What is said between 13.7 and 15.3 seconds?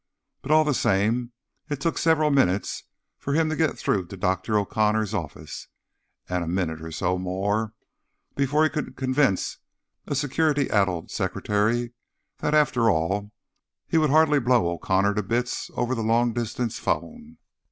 he would hardly blow O'Connor to